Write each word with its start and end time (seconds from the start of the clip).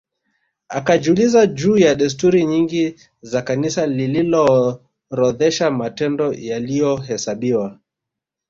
Akajiuliza 0.69 1.45
juu 1.47 1.77
ya 1.77 1.95
desturi 1.95 2.45
nyingi 2.45 2.95
za 3.21 3.41
Kanisa 3.41 3.87
lililoorodhesha 3.87 5.71
matendo 5.71 6.33
yaliyohesabiwa 6.33 7.79